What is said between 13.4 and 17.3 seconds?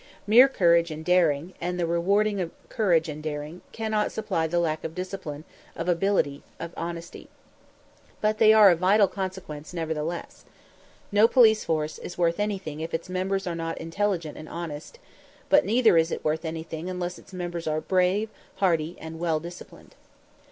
are not intelligent and honest; but neither is it worth anything unless